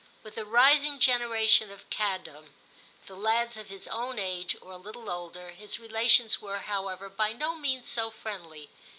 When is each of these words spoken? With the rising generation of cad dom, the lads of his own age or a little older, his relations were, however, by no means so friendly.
With 0.23 0.33
the 0.33 0.45
rising 0.45 0.97
generation 0.97 1.69
of 1.69 1.87
cad 1.91 2.23
dom, 2.23 2.55
the 3.05 3.15
lads 3.15 3.55
of 3.55 3.67
his 3.69 3.87
own 3.87 4.17
age 4.17 4.57
or 4.59 4.71
a 4.71 4.77
little 4.77 5.11
older, 5.11 5.51
his 5.51 5.77
relations 5.79 6.41
were, 6.41 6.57
however, 6.61 7.07
by 7.07 7.33
no 7.33 7.53
means 7.53 7.87
so 7.87 8.09
friendly. 8.09 8.71